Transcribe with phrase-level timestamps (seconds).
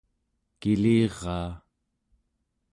[0.59, 1.51] kiliraa